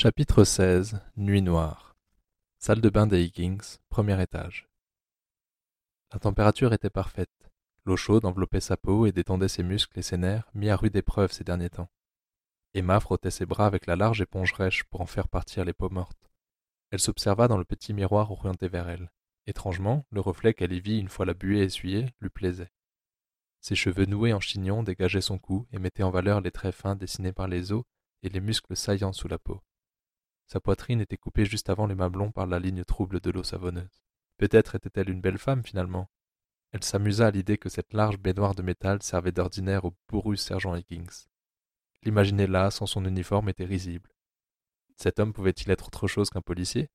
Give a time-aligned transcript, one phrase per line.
[0.00, 1.96] Chapitre XVI Nuit noire
[2.60, 4.68] Salle de bain des Higgins, premier étage.
[6.12, 7.50] La température était parfaite.
[7.84, 10.94] L'eau chaude enveloppait sa peau et détendait ses muscles et ses nerfs, mis à rude
[10.94, 11.90] épreuve ces derniers temps.
[12.74, 15.90] Emma frottait ses bras avec la large éponge rêche pour en faire partir les peaux
[15.90, 16.30] mortes.
[16.92, 19.10] Elle s'observa dans le petit miroir orienté vers elle.
[19.48, 22.70] Étrangement, le reflet qu'elle y vit une fois la buée essuyée lui plaisait.
[23.60, 26.94] Ses cheveux noués en chignon dégageaient son cou et mettaient en valeur les traits fins
[26.94, 27.82] dessinés par les os
[28.22, 29.60] et les muscles saillants sous la peau.
[30.48, 34.02] Sa poitrine était coupée juste avant les mamelons par la ligne trouble de l'eau savonneuse.
[34.38, 36.10] Peut-être était-elle une belle femme finalement.
[36.72, 40.74] Elle s'amusa à l'idée que cette large baignoire de métal servait d'ordinaire au bourru sergent
[40.74, 41.28] Higgins.
[42.02, 44.10] L'imaginer là, sans son uniforme, était risible.
[44.96, 46.88] Cet homme pouvait-il être autre chose qu'un policier?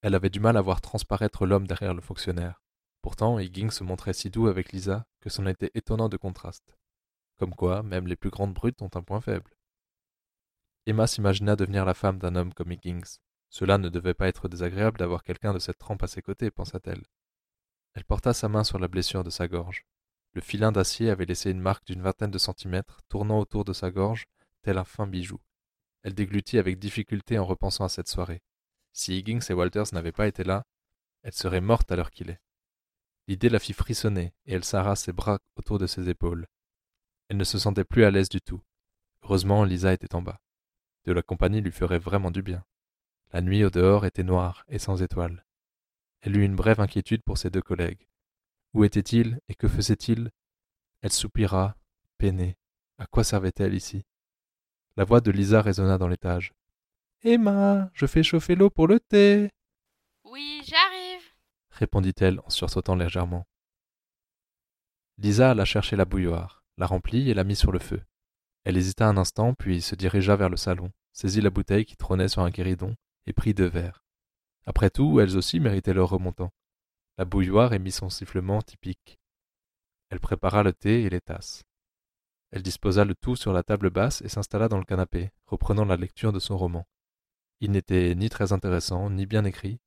[0.00, 2.62] Elle avait du mal à voir transparaître l'homme derrière le fonctionnaire.
[3.02, 6.78] Pourtant, Higgins se montrait si doux avec Lisa que c'en était étonnant de contraste.
[7.38, 9.50] Comme quoi, même les plus grandes brutes ont un point faible.
[10.84, 13.20] Emma s'imagina devenir la femme d'un homme comme Higgins.
[13.50, 17.04] Cela ne devait pas être désagréable d'avoir quelqu'un de cette trempe à ses côtés, pensa-t-elle.
[17.94, 19.84] Elle porta sa main sur la blessure de sa gorge.
[20.32, 23.92] Le filin d'acier avait laissé une marque d'une vingtaine de centimètres, tournant autour de sa
[23.92, 24.26] gorge,
[24.62, 25.38] tel un fin bijou.
[26.02, 28.42] Elle déglutit avec difficulté en repensant à cette soirée.
[28.92, 30.64] Si Higgins et Walters n'avaient pas été là,
[31.22, 32.40] elle serait morte à l'heure qu'il est.
[33.28, 36.48] L'idée la fit frissonner, et elle serra ses bras autour de ses épaules.
[37.28, 38.62] Elle ne se sentait plus à l'aise du tout.
[39.22, 40.40] Heureusement, Lisa était en bas
[41.04, 42.64] de la compagnie lui ferait vraiment du bien.
[43.32, 45.44] La nuit au dehors était noire et sans étoiles.
[46.20, 48.06] Elle eut une brève inquiétude pour ses deux collègues.
[48.74, 50.30] Où étaient-ils et que faisaient-ils
[51.00, 51.76] Elle soupira,
[52.18, 52.56] peinée.
[52.98, 54.04] À quoi servait-elle ici?
[54.96, 56.52] La voix de Lisa résonna dans l'étage.
[57.22, 59.50] Emma, je fais chauffer l'eau pour le thé.
[60.24, 61.22] Oui, j'arrive,
[61.70, 63.46] répondit-elle en sursautant légèrement.
[65.18, 68.02] Lisa alla chercher la bouilloire, la remplit et la mit sur le feu.
[68.64, 72.28] Elle hésita un instant, puis se dirigea vers le salon, saisit la bouteille qui trônait
[72.28, 72.94] sur un guéridon,
[73.26, 74.04] et prit deux verres.
[74.66, 76.52] Après tout, elles aussi méritaient leur remontant.
[77.18, 79.18] La bouilloire émit son sifflement typique.
[80.10, 81.64] Elle prépara le thé et les tasses.
[82.50, 85.96] Elle disposa le tout sur la table basse et s'installa dans le canapé, reprenant la
[85.96, 86.86] lecture de son roman.
[87.60, 89.80] Il n'était ni très intéressant, ni bien écrit,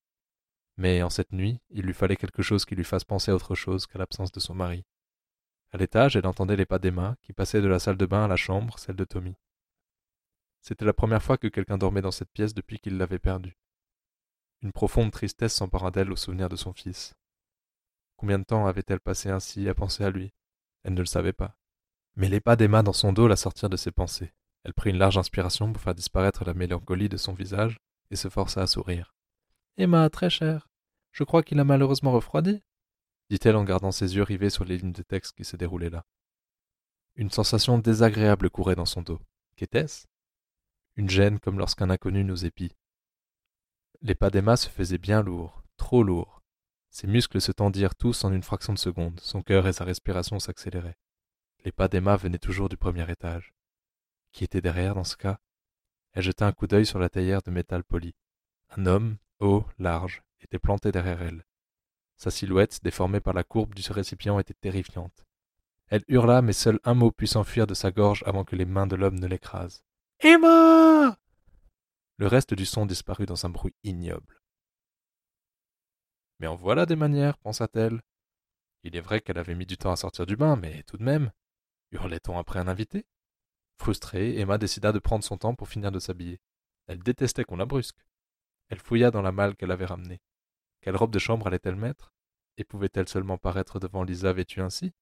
[0.78, 3.56] mais en cette nuit, il lui fallait quelque chose qui lui fasse penser à autre
[3.56, 4.86] chose qu'à l'absence de son mari.
[5.76, 8.30] À l'étage, elle entendait les pas d'Emma, qui passaient de la salle de bain à
[8.30, 9.36] la chambre, celle de Tommy.
[10.62, 13.58] C'était la première fois que quelqu'un dormait dans cette pièce depuis qu'il l'avait perdue.
[14.62, 17.14] Une profonde tristesse s'empara d'elle au souvenir de son fils.
[18.16, 20.32] Combien de temps avait-elle passé ainsi à penser à lui?
[20.84, 21.58] Elle ne le savait pas.
[22.16, 24.32] Mais les pas d'Emma dans son dos la sortirent de ses pensées.
[24.64, 27.82] Elle prit une large inspiration pour faire disparaître la mélancolie de son visage
[28.12, 29.14] et se força à sourire.
[29.76, 30.70] Emma, très chère,
[31.12, 32.64] je crois qu'il a malheureusement refroidi
[33.30, 36.06] dit-elle en gardant ses yeux rivés sur les lignes de texte qui se déroulaient là.
[37.16, 39.20] Une sensation désagréable courait dans son dos.
[39.56, 40.06] Qu'était-ce?
[40.96, 42.76] Une gêne comme lorsqu'un inconnu nous épie.
[44.02, 46.42] Les pas d'Emma se faisaient bien lourds, trop lourds.
[46.90, 50.40] Ses muscles se tendirent tous en une fraction de seconde, son cœur et sa respiration
[50.40, 50.98] s'accéléraient.
[51.64, 53.54] Les pas d'Emma venaient toujours du premier étage.
[54.32, 55.40] Qui était derrière dans ce cas?
[56.14, 58.16] Elle jeta un coup d'œil sur la théière de métal poli.
[58.70, 61.46] Un homme, haut, large, était planté derrière elle.
[62.18, 65.26] Sa silhouette, déformée par la courbe du récipient, était terrifiante.
[65.88, 68.88] Elle hurla, mais seul un mot put s'enfuir de sa gorge avant que les mains
[68.88, 69.84] de l'homme ne l'écrasent.
[70.20, 71.18] Emma
[72.18, 74.42] Le reste du son disparut dans un bruit ignoble.
[76.40, 78.02] Mais en voilà des manières, pensa-t-elle.
[78.84, 81.04] Il est vrai qu'elle avait mis du temps à sortir du bain, mais tout de
[81.04, 81.32] même.
[81.92, 83.06] Hurlait-on après un invité?
[83.78, 86.40] Frustrée, Emma décida de prendre son temps pour finir de s'habiller.
[86.88, 88.06] Elle détestait qu'on la brusque.
[88.70, 90.22] Elle fouilla dans la malle qu'elle avait ramenée.
[90.86, 92.14] Quelle robe de chambre allait-elle mettre?
[92.58, 94.94] Et pouvait-elle seulement paraître devant Lisa vêtue ainsi?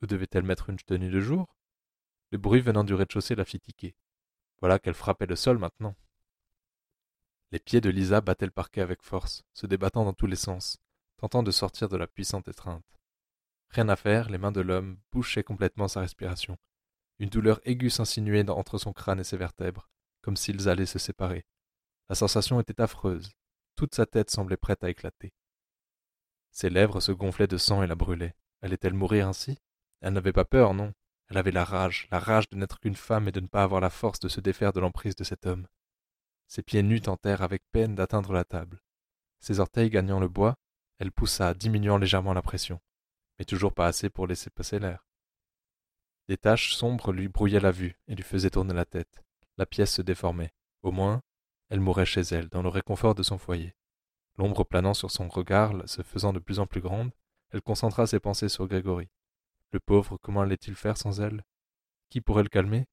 [0.00, 1.54] Ou devait-elle mettre une tenue de jour?
[2.30, 3.94] Le bruit venant du rez-de-chaussée la fit tiquer.
[4.62, 5.94] Voilà qu'elle frappait le sol maintenant.
[7.52, 10.78] Les pieds de Lisa battaient le parquet avec force, se débattant dans tous les sens,
[11.18, 12.98] tentant de sortir de la puissante étreinte.
[13.68, 16.56] Rien à faire, les mains de l'homme bouchaient complètement sa respiration.
[17.18, 19.90] Une douleur aiguë s'insinuait entre son crâne et ses vertèbres,
[20.22, 21.44] comme s'ils allaient se séparer.
[22.08, 23.36] La sensation était affreuse,
[23.78, 25.32] toute sa tête semblait prête à éclater.
[26.50, 28.34] Ses lèvres se gonflaient de sang et la brûlaient.
[28.60, 29.56] Allait-elle mourir ainsi?
[30.00, 30.92] Elle n'avait pas peur, non?
[31.28, 33.80] Elle avait la rage, la rage de n'être qu'une femme et de ne pas avoir
[33.80, 35.68] la force de se défaire de l'emprise de cet homme.
[36.48, 38.82] Ses pieds nus tentèrent avec peine d'atteindre la table.
[39.38, 40.56] Ses orteils gagnant le bois,
[40.98, 42.80] elle poussa, diminuant légèrement la pression,
[43.38, 45.06] mais toujours pas assez pour laisser passer l'air.
[46.26, 49.22] Des taches sombres lui brouillaient la vue et lui faisaient tourner la tête.
[49.56, 50.52] La pièce se déformait.
[50.82, 51.22] Au moins,
[51.68, 53.74] elle mourait chez elle, dans le réconfort de son foyer.
[54.36, 57.10] L'ombre planant sur son regard, se faisant de plus en plus grande,
[57.50, 59.08] elle concentra ses pensées sur Grégory.
[59.72, 61.44] Le pauvre, comment allait-il faire sans elle?
[62.08, 62.86] Qui pourrait le calmer?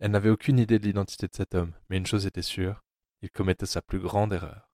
[0.00, 2.82] Elle n'avait aucune idée de l'identité de cet homme, mais une chose était sûre,
[3.20, 4.70] Il commettait sa plus grande erreur.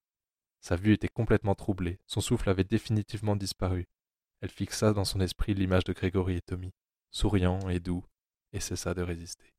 [0.59, 3.87] Sa vue était complètement troublée, son souffle avait définitivement disparu.
[4.41, 6.73] Elle fixa dans son esprit l'image de Grégory et Tommy,
[7.09, 8.05] souriant et doux,
[8.53, 9.54] et cessa de résister.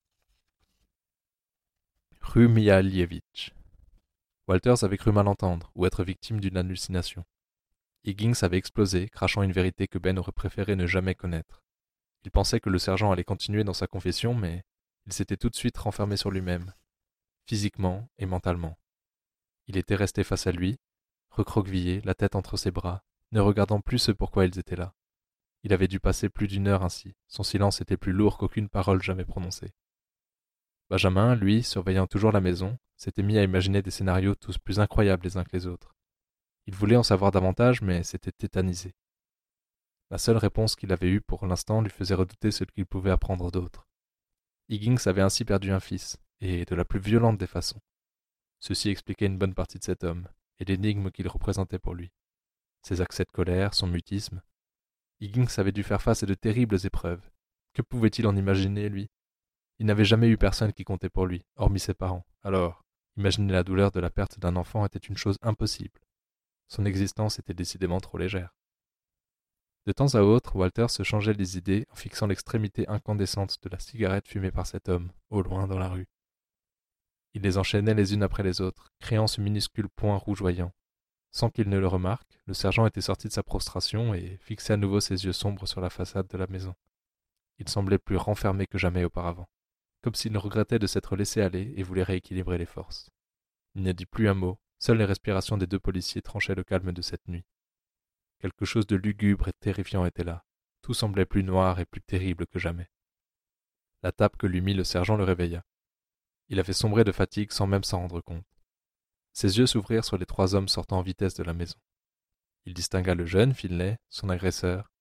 [2.28, 3.54] Rue Mialievitch.
[4.48, 7.24] Walters avait cru mal entendre ou être victime d'une hallucination.
[8.04, 11.62] Higgins avait explosé, crachant une vérité que Ben aurait préféré ne jamais connaître.
[12.24, 14.64] Il pensait que le sergent allait continuer dans sa confession, mais
[15.06, 16.74] il s'était tout de suite renfermé sur lui-même,
[17.46, 18.76] physiquement et mentalement.
[19.68, 20.78] Il était resté face à lui,
[21.30, 24.94] recroquevillé, la tête entre ses bras, ne regardant plus ce pourquoi ils étaient là.
[25.62, 29.00] Il avait dû passer plus d'une heure ainsi, son silence était plus lourd qu'aucune parole
[29.00, 29.72] jamais prononcée.
[30.88, 35.24] Benjamin, lui, surveillant toujours la maison, s'était mis à imaginer des scénarios tous plus incroyables
[35.24, 35.94] les uns que les autres.
[36.66, 38.94] Il voulait en savoir davantage, mais s'était tétanisé.
[40.10, 43.50] La seule réponse qu'il avait eue pour l'instant lui faisait redouter ce qu'il pouvait apprendre
[43.50, 43.88] d'autres.
[44.68, 47.80] Higgins avait ainsi perdu un fils, et de la plus violente des façons.
[48.60, 50.28] Ceci expliquait une bonne partie de cet homme,
[50.58, 52.12] et l'énigme qu'il représentait pour lui.
[52.82, 54.40] Ses accès de colère, son mutisme.
[55.20, 57.30] Higgins avait dû faire face à de terribles épreuves.
[57.74, 59.10] Que pouvait-il en imaginer, lui?
[59.78, 62.24] Il n'avait jamais eu personne qui comptait pour lui, hormis ses parents.
[62.42, 62.84] Alors,
[63.16, 66.00] imaginer la douleur de la perte d'un enfant était une chose impossible.
[66.68, 68.54] Son existence était décidément trop légère.
[69.86, 73.78] De temps à autre, Walter se changeait les idées en fixant l'extrémité incandescente de la
[73.78, 76.08] cigarette fumée par cet homme, au loin dans la rue.
[77.34, 80.72] Il les enchaînait les unes après les autres, créant ce minuscule point rougeoyant.
[81.30, 84.76] Sans qu'il ne le remarque, le sergent était sorti de sa prostration et fixait à
[84.78, 86.74] nouveau ses yeux sombres sur la façade de la maison.
[87.58, 89.48] Il semblait plus renfermé que jamais auparavant,
[90.06, 93.10] comme s'il regrettait de s'être laissé aller et voulait rééquilibrer les forces.
[93.74, 96.92] Il ne dit plus un mot, seules les respirations des deux policiers tranchaient le calme
[96.92, 97.44] de cette nuit.
[98.38, 100.44] Quelque chose de lugubre et terrifiant était là.
[100.80, 102.88] Tout semblait plus noir et plus terrible que jamais.
[104.04, 105.64] La tape que lui mit le sergent le réveilla.
[106.50, 108.46] Il avait sombré de fatigue sans même s'en rendre compte.
[109.32, 111.80] Ses yeux s'ouvrirent sur les trois hommes sortant en vitesse de la maison.
[112.64, 114.92] Il distingua le jeune, Finlay, son agresseur,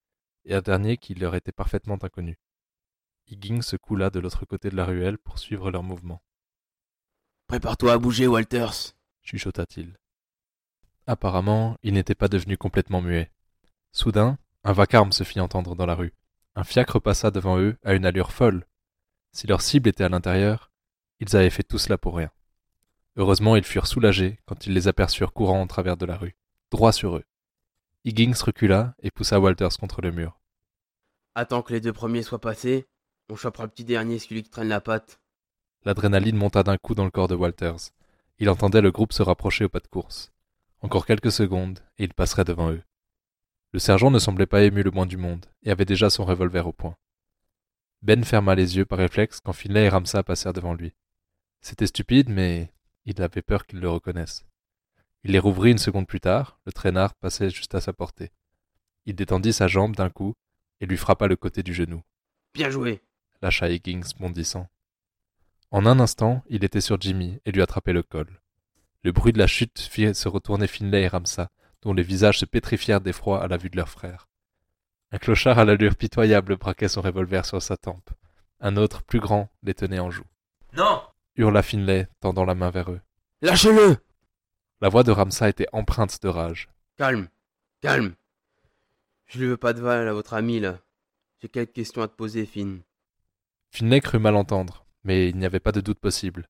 [0.46, 2.40] et un dernier qui leur était parfaitement inconnu.
[3.28, 6.22] Higgins se coula de l'autre côté de la ruelle pour suivre leurs mouvements.
[7.48, 9.98] Prépare-toi à bouger, Walters, chuchota-t-il.
[11.08, 13.32] Apparemment, il n'était pas devenu complètement muet.
[13.92, 16.14] Soudain, un vacarme se fit entendre dans la rue.
[16.56, 18.66] Un fiacre passa devant eux à une allure folle.
[19.32, 20.72] Si leur cible était à l'intérieur,
[21.20, 22.32] ils avaient fait tout cela pour rien.
[23.18, 26.36] Heureusement, ils furent soulagés quand ils les aperçurent courant en travers de la rue,
[26.72, 27.24] droit sur eux.
[28.04, 30.40] Higgins recula et poussa Walters contre le mur.
[31.34, 32.88] Attends que les deux premiers soient passés,
[33.30, 35.20] on chopera le petit dernier, celui qui traîne la patte.
[35.84, 37.92] L'adrénaline monta d'un coup dans le corps de Walters.
[38.40, 40.32] Il entendait le groupe se rapprocher au pas de course.
[40.82, 42.84] Encore quelques secondes, et il passerait devant eux.
[43.72, 46.68] Le sergent ne semblait pas ému le moins du monde, et avait déjà son revolver
[46.68, 46.96] au poing.
[48.02, 50.94] Ben ferma les yeux par réflexe quand Finlay et Ramsa passèrent devant lui.
[51.62, 52.72] C'était stupide, mais
[53.06, 54.46] il avait peur qu'ils le reconnaissent.
[55.24, 58.32] Il les rouvrit une seconde plus tard, le traînard passait juste à sa portée.
[59.06, 60.36] Il détendit sa jambe d'un coup
[60.82, 62.04] et lui frappa le côté du genou.
[62.54, 63.02] Bien joué
[63.42, 64.68] lâcha Higgins bondissant.
[65.72, 68.42] En un instant, il était sur Jimmy et lui attrapait le col.
[69.04, 71.52] Le bruit de la chute fit se retourner Finlay et Ramsa,
[71.82, 74.28] dont les visages se pétrifièrent d'effroi à la vue de leur frère.
[75.12, 78.10] Un clochard à l'allure pitoyable braquait son revolver sur sa tempe.
[78.60, 80.26] Un autre, plus grand, les tenait en joue.
[80.74, 81.02] Non
[81.38, 83.02] hurla Finlay, tendant la main vers eux.
[83.42, 83.98] Lâchez-le
[84.82, 86.70] La voix de Ramsa était empreinte de rage.
[86.98, 87.28] Calme,
[87.82, 88.16] calme.
[89.28, 90.80] Je ne veux pas de val à votre ami, là.
[91.42, 92.82] J'ai quelques questions à te poser, Finn.
[93.76, 96.48] Finlay crut mal entendre, mais il n'y avait pas de doute possible.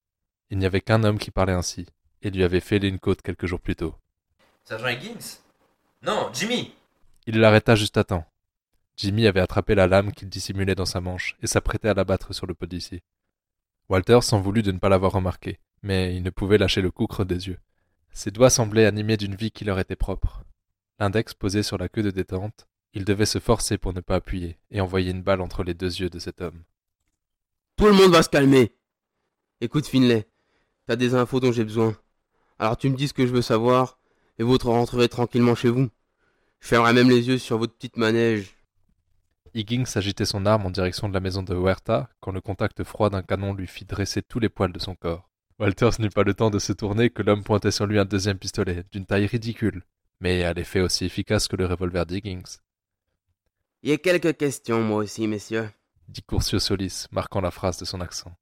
[0.51, 1.87] Il n'y avait qu'un homme qui parlait ainsi,
[2.21, 3.95] et lui avait fait une côte quelques jours plus tôt.
[4.63, 5.39] Sergent Higgins?
[6.03, 6.75] Non, Jimmy
[7.25, 8.27] Il l'arrêta juste à temps.
[8.95, 12.45] Jimmy avait attrapé la lame qu'il dissimulait dans sa manche et s'apprêtait à l'abattre sur
[12.45, 13.01] le policier.
[13.89, 17.07] Walter s'en voulut de ne pas l'avoir remarqué, mais il ne pouvait lâcher le coup
[17.07, 17.59] creux des yeux.
[18.11, 20.43] Ses doigts semblaient animés d'une vie qui leur était propre.
[20.99, 24.59] L'index posé sur la queue de détente, il devait se forcer pour ne pas appuyer
[24.69, 26.63] et envoyer une balle entre les deux yeux de cet homme.
[27.77, 28.71] Tout le monde va se calmer.
[29.59, 30.27] Écoute, Finlay,
[30.87, 31.97] t'as des infos dont j'ai besoin.
[32.57, 33.99] Alors tu me dis ce que je veux savoir,
[34.39, 35.89] et vous rentrerez tranquillement chez vous.
[36.61, 38.55] Je fermerai même les yeux sur votre petite manège.
[39.53, 43.09] Higgins agitait son arme en direction de la maison de Huerta quand le contact froid
[43.09, 45.29] d'un canon lui fit dresser tous les poils de son corps.
[45.59, 48.37] Walters n'eut pas le temps de se tourner que l'homme pointait sur lui un deuxième
[48.37, 49.83] pistolet, d'une taille ridicule,
[50.21, 52.59] mais à l'effet aussi efficace que le revolver d'Higgins.
[53.83, 55.69] Il y a quelques questions, moi aussi, messieurs,
[56.07, 58.35] dit Curcio Solis, marquant la phrase de son accent.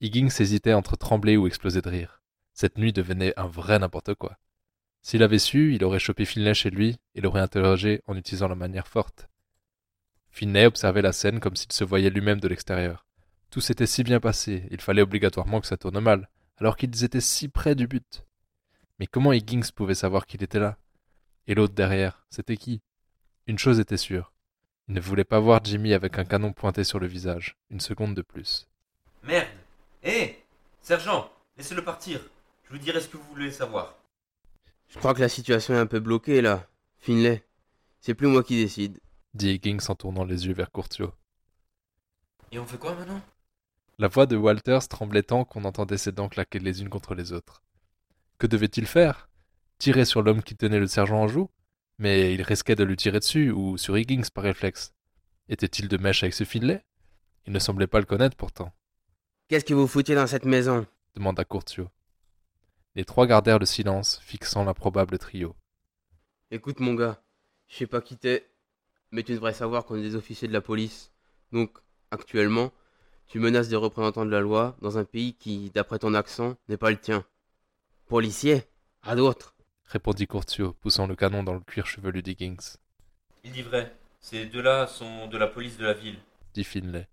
[0.00, 2.22] Higgins hésitait entre trembler ou exploser de rire.
[2.54, 4.36] Cette nuit devenait un vrai n'importe quoi.
[5.00, 8.54] S'il avait su, il aurait chopé Finlay chez lui et l'aurait interrogé en utilisant la
[8.54, 9.28] manière forte.
[10.30, 13.06] Finlay observait la scène comme s'il se voyait lui-même de l'extérieur.
[13.50, 17.20] Tout s'était si bien passé, il fallait obligatoirement que ça tourne mal, alors qu'ils étaient
[17.20, 18.24] si près du but.
[18.98, 20.78] Mais comment Higgins pouvait savoir qu'il était là?
[21.46, 22.80] Et l'autre derrière, c'était qui?
[23.46, 24.32] Une chose était sûre.
[24.88, 28.14] Il ne voulait pas voir Jimmy avec un canon pointé sur le visage, une seconde
[28.14, 28.68] de plus.
[29.22, 29.48] Merde
[30.02, 30.42] Hé
[30.80, 32.20] Sergent Laissez-le partir.
[32.64, 33.94] Je vous dirai ce que vous voulez savoir.
[34.88, 36.66] Je crois que la situation est un peu bloquée là.
[36.98, 37.44] Finlay,
[38.00, 38.98] c'est plus moi qui décide.
[39.34, 41.12] dit Higgins en tournant les yeux vers Courtio.
[42.50, 43.20] Et on fait quoi maintenant?
[43.98, 47.32] La voix de Walters tremblait tant qu'on entendait ses dents claquer les unes contre les
[47.32, 47.62] autres.
[48.38, 49.28] Que devait-il faire?
[49.78, 51.48] Tirer sur l'homme qui tenait le sergent en joue?
[51.98, 54.92] Mais il risquait de lui tirer dessus, ou sur Higgins par réflexe.
[55.48, 56.84] Était-il de mèche avec ce Finlay
[57.46, 58.72] Il ne semblait pas le connaître pourtant,
[59.48, 60.86] Qu'est-ce que vous foutiez dans cette maison?
[61.14, 61.90] demanda Courtio.
[62.94, 65.54] Les trois gardèrent le silence, fixant l'improbable trio.
[66.50, 67.22] Écoute mon gars,
[67.68, 68.48] je sais pas qui t'es,
[69.10, 71.12] mais tu devrais savoir qu'on est des officiers de la police.
[71.52, 71.76] Donc,
[72.10, 72.72] actuellement,
[73.26, 76.76] tu menaces des représentants de la loi dans un pays qui, d'après ton accent, n'est
[76.78, 77.24] pas le tien.
[78.06, 78.62] Policier
[79.02, 79.54] À d'autres.
[79.86, 82.56] Répondit Courtio, poussant le canon dans le cuir chevelu d'Higgins,
[83.44, 83.94] Il dit vrai.
[84.20, 86.18] Ces deux-là sont de la police de la ville.
[86.54, 87.08] dit Finlay,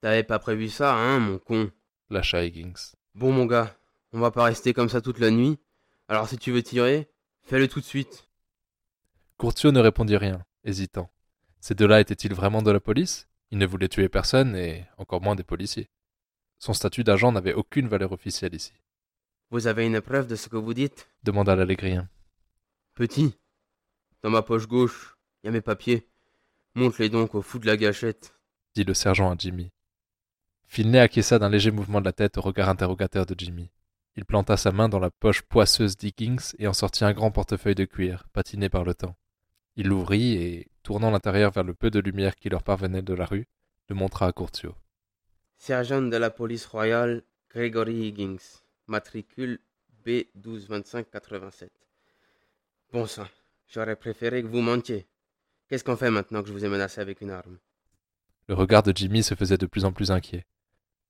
[0.00, 1.70] T'avais pas prévu ça, hein, mon con
[2.08, 2.94] lâcha Higgins.
[3.14, 3.76] Bon mon gars,
[4.12, 5.58] on va pas rester comme ça toute la nuit.
[6.08, 7.10] Alors si tu veux tirer,
[7.42, 8.26] fais-le tout de suite.
[9.36, 11.10] Courtio ne répondit rien, hésitant.
[11.60, 13.28] Ces deux-là étaient-ils vraiment de la police?
[13.50, 15.90] Ils ne voulaient tuer personne, et encore moins des policiers.
[16.58, 18.72] Son statut d'agent n'avait aucune valeur officielle ici,
[19.52, 22.08] Vous avez une preuve de ce que vous dites demanda l'allégrien.
[22.94, 23.36] Petit.
[24.22, 26.06] Dans ma poche gauche, y a mes papiers.
[26.76, 28.38] Montre-les donc au fou de la gâchette.
[28.76, 29.72] dit le sergent à Jimmy.
[30.68, 33.72] Finlay acquiesça d'un léger mouvement de la tête au regard interrogateur de Jimmy.
[34.14, 37.74] Il planta sa main dans la poche poisseuse d'Higgins et en sortit un grand portefeuille
[37.74, 39.16] de cuir, patiné par le temps.
[39.74, 43.24] Il l'ouvrit et, tournant l'intérieur vers le peu de lumière qui leur parvenait de la
[43.24, 43.48] rue,
[43.88, 44.76] le montra à Courtio.
[45.58, 48.62] Sergent de la police royale, Gregory Higgins.
[48.90, 49.60] Matricule
[50.04, 51.68] B122587.
[52.92, 53.26] Bon sang,
[53.68, 55.06] j'aurais préféré que vous mentiez.
[55.68, 57.58] Qu'est-ce qu'on fait maintenant que je vous ai menacé avec une arme?
[58.48, 60.44] Le regard de Jimmy se faisait de plus en plus inquiet.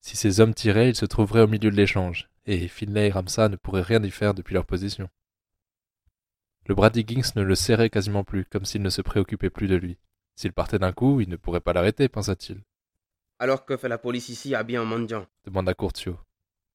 [0.03, 3.49] Si ces hommes tiraient, ils se trouveraient au milieu de l'échange, et Finlay et Ramsa
[3.49, 5.09] ne pourraient rien y faire depuis leur position.
[6.67, 9.77] Le bras d'Higgins ne le serrait quasiment plus, comme s'il ne se préoccupait plus de
[9.77, 9.97] lui.
[10.37, 12.63] S'il partait d'un coup, il ne pourrait pas l'arrêter, pensa-t-il,
[13.39, 15.27] Alors que fait la police ici habillée en mendiant?
[15.47, 16.19] demanda Courtio.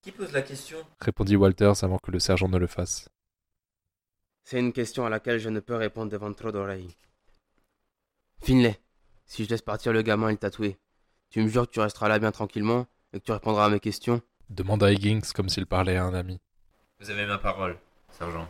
[0.05, 0.77] Qui pose la question?
[1.01, 3.09] Répondit Walters avant que le sergent ne le fasse.
[4.43, 6.95] C'est une question à laquelle je ne peux répondre devant trop d'oreilles.
[8.43, 8.79] Finlay,
[9.25, 10.77] si je laisse partir le gamin et le tatoué,
[11.31, 13.79] tu me jures que tu resteras là bien tranquillement et que tu répondras à mes
[13.79, 14.21] questions?
[14.51, 16.39] Demanda Higgins comme s'il parlait à un ami.
[16.99, 17.75] Vous avez ma parole,
[18.11, 18.47] sergent.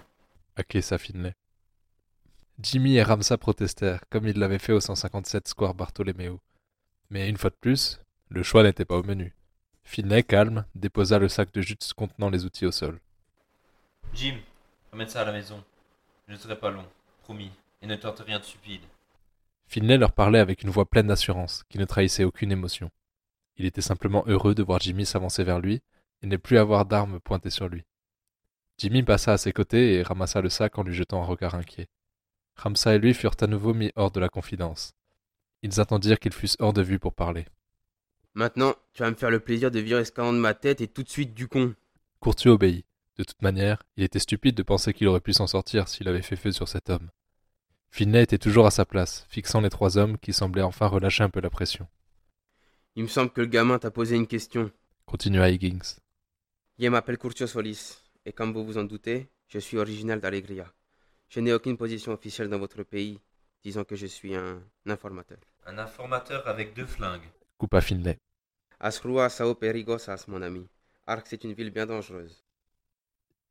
[0.58, 1.36] acquiesça Finlay.
[2.60, 6.42] Jimmy et Ramsa protestèrent, comme ils l'avaient fait au 157 Square Bartolomeo.
[7.10, 9.34] Mais une fois de plus, le choix n'était pas au menu.
[9.86, 13.00] Finlay, calme, déposa le sac de jute contenant les outils au sol.
[14.14, 14.36] Jim,
[14.92, 15.64] ramène ça à la maison.
[16.28, 16.86] Je ne serai pas long,
[17.24, 17.52] promis,
[17.82, 18.82] et ne tente rien de stupide.
[19.68, 22.90] Finlay leur parlait avec une voix pleine d'assurance, qui ne trahissait aucune émotion.
[23.58, 25.82] Il était simplement heureux de voir Jimmy s'avancer vers lui
[26.22, 27.86] et ne plus avoir d'armes pointées sur lui.
[28.78, 31.88] Jimmy passa à ses côtés et ramassa le sac en lui jetant un regard inquiet.
[32.58, 34.94] Ramsa et lui furent à nouveau mis hors de la confidence.
[35.62, 37.46] Ils attendirent qu'ils fussent hors de vue pour parler.
[38.36, 40.90] Maintenant, tu vas me faire le plaisir de virer ce canon de ma tête et
[40.90, 41.74] tout de suite du con.
[42.20, 42.86] Courtier obéit.
[43.18, 46.22] De toute manière, il était stupide de penser qu'il aurait pu s'en sortir s'il avait
[46.22, 47.10] fait feu sur cet homme.
[47.90, 51.30] Finlay était toujours à sa place, fixant les trois hommes qui semblaient enfin relâcher un
[51.30, 51.88] peu la pression.
[52.98, 54.70] Il me semble que le gamin t'a posé une question.
[55.06, 56.02] Continua Higgins.
[56.78, 60.66] Je m'appelle Curcio Solis, et comme vous vous en doutez, je suis original d'Alegria.
[61.30, 63.22] Je n'ai aucune position officielle dans votre pays,
[63.64, 65.38] disons que je suis un informateur.
[65.66, 67.30] Un informateur avec deux flingues.
[67.58, 68.20] Coupa Finlay.
[68.80, 70.68] Asrua sao perigosas, mon ami.
[71.08, 72.44] Arc, c'est une ville bien dangereuse.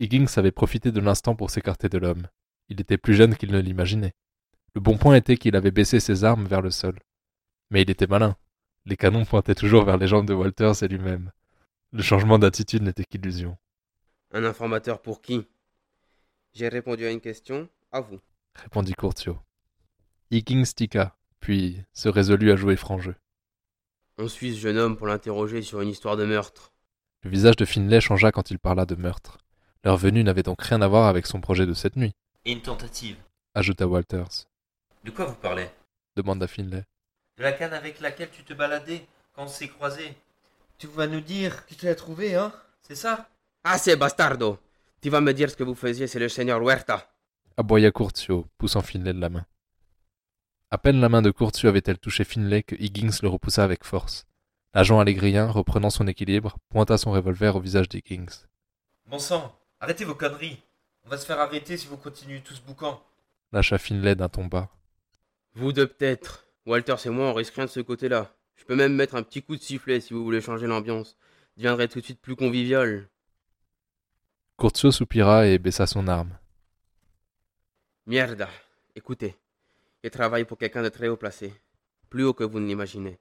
[0.01, 2.27] Higgins avait profité de l'instant pour s'écarter de l'homme.
[2.69, 4.15] Il était plus jeune qu'il ne l'imaginait.
[4.75, 6.99] Le bon point était qu'il avait baissé ses armes vers le sol.
[7.71, 8.37] Mais il était malin.
[8.87, 11.31] Les canons pointaient toujours vers les jambes de Walters et lui-même.
[11.93, 13.57] Le changement d'attitude n'était qu'illusion,
[14.33, 15.47] Un informateur pour qui?
[16.53, 18.21] J'ai répondu à une question, à vous.
[18.57, 19.39] répondit Courtio.
[20.31, 23.15] Higgins tiqua, puis se résolut à jouer franc jeu.
[24.19, 26.73] On suit ce jeune homme pour l'interroger sur une histoire de meurtre.
[27.23, 29.39] Le visage de Finlay changea quand il parla de meurtre.
[29.83, 32.13] Leur venue n'avait donc rien à voir avec son projet de cette nuit,
[32.45, 33.17] Et une tentative.
[33.55, 34.47] ajouta Walters.
[35.05, 35.69] De quoi vous parlez?
[36.17, 36.85] Demanda Finlay.
[37.39, 39.05] De la canne avec laquelle tu te baladais
[39.35, 40.15] quand on s'est croisés.
[40.79, 42.53] Tu vas nous dire que tu l'as trouvée, hein?
[42.83, 43.29] C'est ça?
[43.65, 44.59] Assez, bastardo
[45.01, 47.11] Tu vas me dire ce que vous faisiez, c'est le seigneur Huerta.
[47.57, 49.45] aboya Courtio, poussant Finlay de la main.
[50.75, 54.27] À peine la main de Courtio avait-elle touché Finlay que Higgins le repoussa avec force.
[54.75, 58.27] L'agent allégrien, reprenant son équilibre, pointa son revolver au visage d'Higgins.
[59.07, 60.61] Bon sang, arrêtez vos conneries.
[61.05, 63.01] On va se faire arrêter si vous continuez tous boucan.
[63.53, 64.69] lâcha Finlay d'un ton bas.
[65.55, 66.45] Vous deux peut-être.
[66.67, 68.35] Walter et moi, on risque rien de ce côté-là.
[68.57, 71.17] Je peux même mettre un petit coup de sifflet si vous voulez changer l'ambiance.
[71.57, 73.09] Deviendrait tout de suite plus convivial.
[74.59, 76.37] Curtio soupira et baissa son arme.
[78.07, 78.49] Mierda.
[78.97, 79.37] Écoutez,
[80.05, 81.55] je travaille pour quelqu'un de très haut placé.
[82.11, 83.19] Plus haut que vous ne l'imaginez.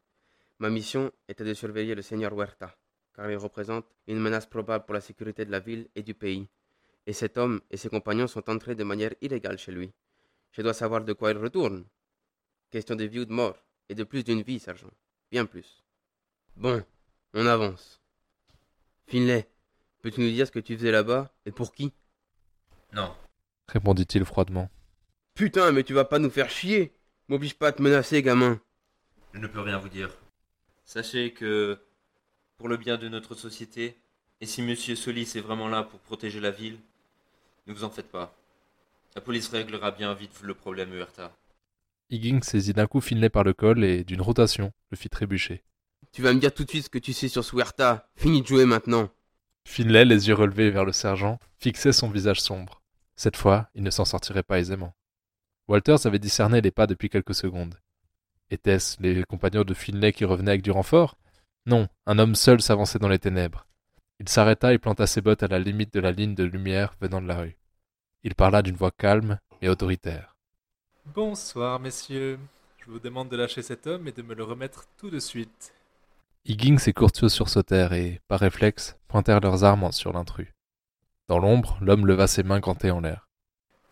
[0.60, 2.76] Ma mission était de surveiller le seigneur Huerta,
[3.16, 6.50] car il représente une menace probable pour la sécurité de la ville et du pays.
[7.06, 9.94] Et cet homme et ses compagnons sont entrés de manière illégale chez lui.
[10.52, 11.86] Je dois savoir de quoi il retourne.
[12.70, 13.56] Question de vie ou de mort,
[13.88, 14.92] et de plus d'une vie, sergent.
[15.32, 15.86] Bien plus.
[16.58, 16.84] Bon,
[17.34, 18.02] on avance.
[19.08, 19.48] Finlay,
[20.02, 21.94] peux-tu nous dire ce que tu faisais là-bas et pour qui?
[22.92, 23.16] Non.
[23.70, 24.70] répondit-il froidement.
[25.36, 26.94] Putain, mais tu vas pas nous faire chier
[27.30, 28.60] M'oblige pas à te menacer, gamin.
[29.34, 30.10] Je ne peux rien vous dire.
[30.84, 31.80] Sachez que,
[32.58, 33.96] pour le bien de notre société,
[34.42, 36.78] et si Monsieur Solis est vraiment là pour protéger la ville,
[37.66, 38.36] ne vous en faites pas.
[39.16, 41.36] La police réglera bien vite le problème Huerta.
[42.10, 45.64] Higgins saisit d'un coup Finlay par le col et, d'une rotation, le fit trébucher.
[46.12, 48.10] Tu vas me dire tout de suite ce que tu sais sur Suerta.
[48.16, 49.10] Fini de jouer maintenant.
[49.66, 52.82] Finlay, les yeux relevés vers le sergent, fixait son visage sombre.
[53.16, 54.94] Cette fois, il ne s'en sortirait pas aisément.
[55.68, 57.80] Walters avait discerné les pas depuis quelques secondes.
[58.50, 61.18] Étaient-ce les compagnons de Finlay qui revenaient avec du renfort?
[61.66, 63.66] Non, un homme seul s'avançait dans les ténèbres.
[64.20, 67.22] Il s'arrêta et planta ses bottes à la limite de la ligne de lumière venant
[67.22, 67.58] de la rue.
[68.24, 70.36] Il parla d'une voix calme et autoritaire.
[71.16, 72.40] Bonsoir, messieurs.
[72.80, 75.74] Je vous demande de lâcher cet homme et de me le remettre tout de suite.
[76.46, 80.52] Higgins et Courtiaux sursautèrent et, par réflexe, pointèrent leurs armes sur l'intrus.
[81.30, 83.30] Dans l'ombre, l'homme leva ses mains gantées en l'air.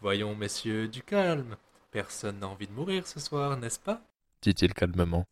[0.02, 1.56] Voyons, messieurs, du calme.
[1.92, 4.02] Personne n'a envie de mourir ce soir, n'est-ce pas?
[4.42, 5.28] dit-il calmement.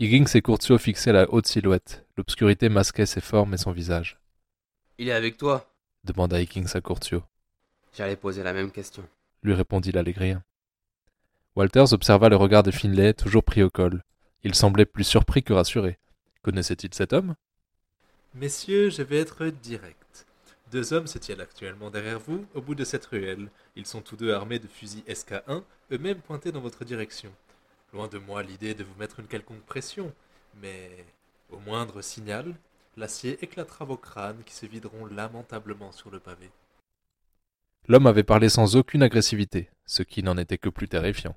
[0.00, 2.04] Higgins et Courtiaux fixaient la haute silhouette.
[2.16, 4.18] L'obscurité masquait ses formes et son visage.
[4.98, 5.72] Il est avec toi?
[6.02, 7.22] demanda Higgins à Courtiaux.
[7.96, 9.04] J'allais poser la même question.
[9.44, 10.42] lui répondit l'Allégrien.
[11.54, 14.02] Walters observa le regard de Finlay, toujours pris au col.
[14.42, 15.98] Il semblait plus surpris que rassuré.
[16.42, 17.36] Connaissait-il cet homme?
[18.34, 20.05] Messieurs, je vais être direct.
[20.72, 23.48] Deux hommes se tiennent actuellement derrière vous, au bout de cette ruelle.
[23.76, 27.30] Ils sont tous deux armés de fusils SK1, eux-mêmes pointés dans votre direction.
[27.92, 30.12] Loin de moi l'idée de vous mettre une quelconque pression,
[30.60, 30.90] mais
[31.50, 32.54] au moindre signal,
[32.96, 36.50] l'acier éclatera vos crânes qui se videront lamentablement sur le pavé.
[37.86, 41.36] L'homme avait parlé sans aucune agressivité, ce qui n'en était que plus terrifiant.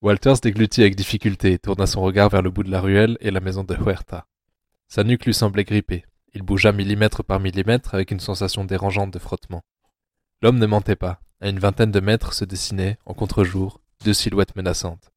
[0.00, 3.40] Walters déglutit avec difficulté tourna son regard vers le bout de la ruelle et la
[3.40, 4.26] maison de Huerta.
[4.86, 6.04] Sa nuque lui semblait grippée.
[6.34, 9.62] Il bougea millimètre par millimètre avec une sensation dérangeante de frottement.
[10.42, 11.20] L'homme ne mentait pas.
[11.40, 15.12] À une vingtaine de mètres se dessinaient, en contre-jour, deux silhouettes menaçantes.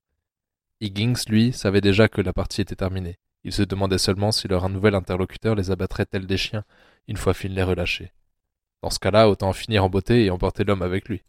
[0.80, 3.18] Higgins, lui, savait déjà que la partie était terminée.
[3.44, 6.64] Il se demandait seulement si leur nouvel interlocuteur les abattrait tels des chiens,
[7.08, 8.12] une fois Finn les relâchés.
[8.84, 11.24] Dans ce cas-là, autant finir en beauté et emporter l'homme avec lui.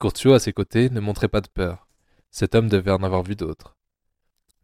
[0.00, 1.88] Curtio, à ses côtés, ne montrait pas de peur.
[2.30, 3.76] Cet homme devait en avoir vu d'autres.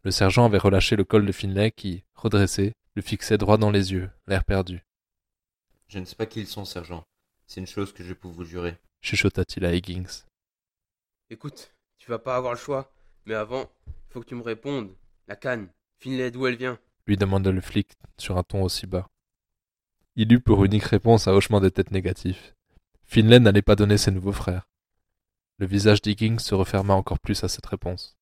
[0.03, 3.91] Le sergent avait relâché le col de Finlay qui, redressé, le fixait droit dans les
[3.91, 4.83] yeux, l'air perdu.
[5.87, 7.05] Je ne sais pas qui ils sont, sergent.
[7.45, 8.77] C'est une chose que je peux vous jurer.
[9.01, 10.25] Chuchota-t-il à Higgins.
[11.29, 12.91] Écoute, tu vas pas avoir le choix.
[13.25, 14.93] Mais avant, il faut que tu me répondes.
[15.27, 19.09] La canne, Finlay, d'où elle vient lui demanda le flic sur un ton aussi bas.
[20.15, 22.55] Il eut pour unique réponse un hochement de tête négatif.
[23.03, 24.67] Finlay n'allait pas donner ses nouveaux frères.
[25.57, 28.17] Le visage d'Higgins se referma encore plus à cette réponse.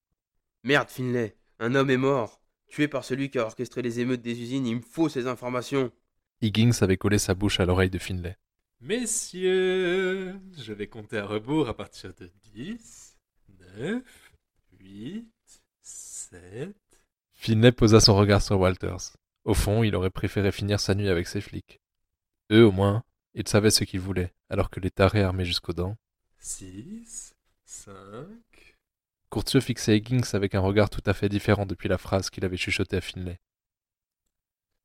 [0.64, 2.42] Merde, Finlay, un homme est mort
[2.74, 5.92] tué par celui qui a orchestré les émeutes des usines, il me faut ces informations.
[6.42, 8.36] Higgins avait collé sa bouche à l'oreille de Finlay.
[8.82, 13.16] Messieurs, je vais compter à rebours à partir de 10,
[13.78, 14.04] 9,
[14.80, 15.26] 8,
[15.84, 16.76] 7.
[17.34, 19.18] Finlay posa son regard sur Walters.
[19.46, 21.80] Au fond, il aurait préféré finir sa nuit avec ses flics.
[22.52, 23.04] Eux, au moins,
[23.36, 25.96] ils savaient ce qu'ils voulaient, alors que les tarés armés jusqu'aux dents.
[26.40, 27.94] 6, 5,
[29.34, 32.56] Curtius fixait Higgins avec un regard tout à fait différent depuis la phrase qu'il avait
[32.56, 33.40] chuchotée à Finlay.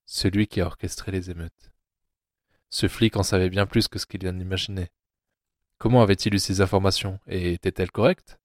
[0.06, 1.70] Celui qui a orchestré les émeutes.
[2.70, 4.90] Ce flic en savait bien plus que ce qu'il en imaginait.
[5.76, 8.38] Comment avait-il eu ces informations et étaient-elles correctes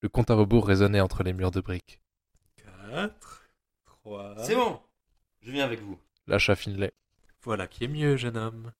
[0.00, 2.00] Le compte à rebours résonnait entre les murs de briques.
[2.56, 3.48] Quatre,
[3.84, 4.34] trois.
[4.38, 4.80] C'est bon
[5.42, 6.00] Je viens avec vous.
[6.26, 6.92] Lâcha Finlay.
[7.42, 8.72] Voilà qui est mieux, jeune homme.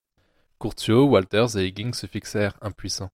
[0.59, 3.13] Curtio, Walters et Higgins se fixèrent, impuissants.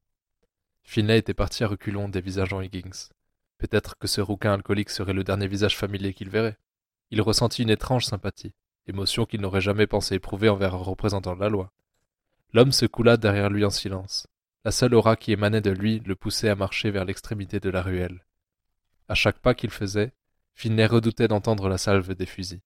[0.82, 3.10] Finlay était parti à reculons, dévisageant Higgins.
[3.58, 6.58] Peut-être que ce rouquin alcoolique serait le dernier visage familier qu'il verrait.
[7.10, 8.54] Il ressentit une étrange sympathie,
[8.86, 11.72] émotion qu'il n'aurait jamais pensé éprouver envers un représentant de la loi.
[12.52, 14.26] L'homme se coula derrière lui en silence.
[14.64, 17.82] La seule aura qui émanait de lui le poussait à marcher vers l'extrémité de la
[17.82, 18.24] ruelle.
[19.08, 20.12] À chaque pas qu'il faisait,
[20.54, 22.62] Finlay redoutait d'entendre la salve des fusils.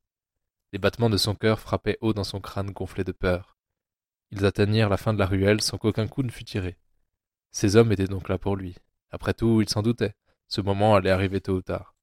[0.73, 3.57] Les battements de son cœur frappaient haut dans son crâne gonflé de peur.
[4.31, 6.77] Ils atteignirent la fin de la ruelle sans qu'aucun coup ne fût tiré.
[7.51, 8.77] Ces hommes étaient donc là pour lui.
[9.11, 10.15] Après tout, il s'en doutait.
[10.49, 11.95] Ce moment allait arriver tôt ou tard.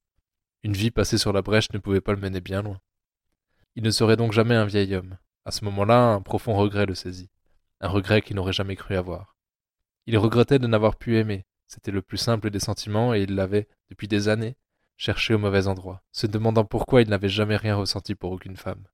[0.63, 2.79] Une vie passée sur la brèche ne pouvait pas le mener bien loin.
[3.75, 5.17] Il ne serait donc jamais un vieil homme.
[5.45, 7.29] À ce moment-là, un profond regret le saisit.
[7.81, 9.35] Un regret qu'il n'aurait jamais cru avoir.
[10.05, 11.45] Il regrettait de n'avoir pu aimer.
[11.67, 14.55] C'était le plus simple des sentiments et il l'avait, depuis des années,
[14.97, 18.87] cherché au mauvais endroit, se demandant pourquoi il n'avait jamais rien ressenti pour aucune femme.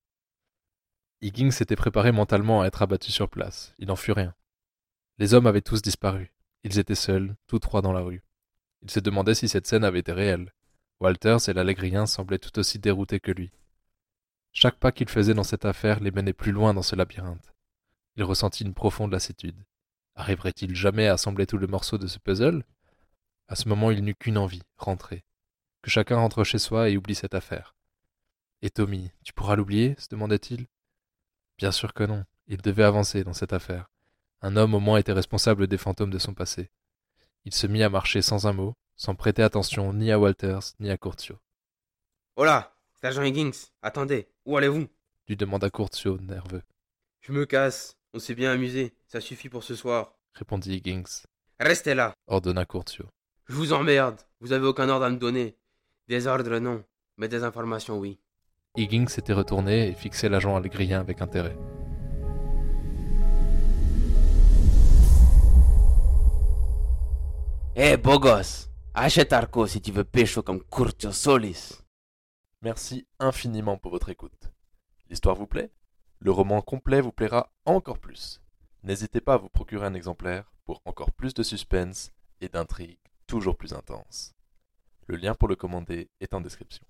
[1.21, 3.75] Higgins s'était préparé mentalement à être abattu sur place.
[3.77, 4.33] Il n'en fut rien.
[5.19, 6.33] Les hommes avaient tous disparu.
[6.63, 8.23] Ils étaient seuls, tous trois dans la rue.
[8.81, 10.53] Il se demandait si cette scène avait été réelle.
[10.99, 13.51] Walters et l'Allégrien semblaient tout aussi déroutés que lui.
[14.53, 17.53] Chaque pas qu'il faisait dans cette affaire les menait plus loin dans ce labyrinthe.
[18.15, 19.65] Il ressentit une profonde lassitude.
[20.15, 22.63] Arriverait-il jamais à assembler tous les morceaux de ce puzzle?
[23.47, 25.23] À ce moment, il n'eut qu'une envie, rentrer.
[25.81, 27.75] Que chacun rentre chez soi et oublie cette affaire.
[28.61, 29.95] Et Tommy, tu pourras l'oublier?
[29.97, 30.67] se demandait-il.
[31.57, 32.25] Bien sûr que non.
[32.47, 33.89] Il devait avancer dans cette affaire.
[34.41, 36.69] Un homme au moins était responsable des fantômes de son passé.
[37.45, 40.89] Il se mit à marcher sans un mot, sans prêter attention ni à Walters ni
[40.91, 41.37] à Curtio.
[42.35, 43.51] Hola, c'est agent Higgins.
[43.81, 44.87] Attendez, où allez-vous?
[45.27, 46.61] lui demanda Curtio, nerveux.
[47.21, 47.95] Je me casse.
[48.13, 48.93] On s'est bien amusé.
[49.07, 50.13] Ça suffit pour ce soir.
[50.33, 51.23] répondit Higgins,
[51.59, 52.13] Restez là.
[52.27, 53.05] ordonna Curtio.
[53.47, 54.19] Je vous emmerde.
[54.39, 55.55] Vous avez aucun ordre à me donner.
[56.07, 56.83] Des ordres, non.
[57.17, 58.19] Mais des informations, oui.
[58.75, 61.55] Higgins s'était retourné et fixait l'agent Algrien avec intérêt.
[67.73, 68.69] Eh, beau gosse.
[68.93, 71.81] Achète Arco si tu veux pécho comme Curtio Solis.
[72.61, 74.51] Merci infiniment pour votre écoute.
[75.09, 75.71] L'histoire vous plaît?
[76.19, 78.41] Le roman complet vous plaira encore plus.
[78.83, 83.55] N'hésitez pas à vous procurer un exemplaire pour encore plus de suspense et d'intrigues toujours
[83.55, 84.33] plus intenses.
[85.07, 86.85] Le lien pour le commander est en description.